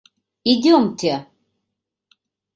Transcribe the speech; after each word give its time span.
Идёмте. 0.51 1.13